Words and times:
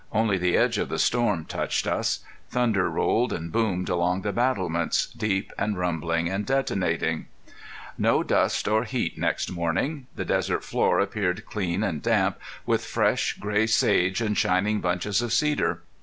Only 0.11 0.39
the 0.39 0.57
edge 0.57 0.79
of 0.79 0.89
the 0.89 0.97
storm 0.97 1.45
touched 1.45 1.85
us. 1.85 2.21
Thunder 2.49 2.89
rolled 2.89 3.31
and 3.31 3.51
boomed 3.51 3.87
along 3.87 4.23
the 4.23 4.31
battlements, 4.33 5.05
deep 5.05 5.53
and 5.59 5.77
rumbling 5.77 6.27
and 6.27 6.43
detonating. 6.43 7.27
No 7.99 8.23
dust 8.23 8.67
or 8.67 8.83
heat 8.85 9.19
next 9.19 9.51
morning! 9.51 10.07
The 10.15 10.25
desert 10.25 10.63
floor 10.63 10.99
appeared 10.99 11.45
clean 11.45 11.83
and 11.83 12.01
damp, 12.01 12.39
with 12.65 12.83
fresh 12.83 13.37
gray 13.37 13.67
sage 13.67 14.21
and 14.21 14.35
shining 14.35 14.81
bunches 14.81 15.21
of 15.21 15.31
cedar. 15.31 15.83